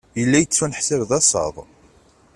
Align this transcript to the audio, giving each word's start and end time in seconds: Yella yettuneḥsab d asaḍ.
Yella 0.19 0.37
yettuneḥsab 0.39 1.01
d 1.09 1.11
asaḍ. 1.19 1.55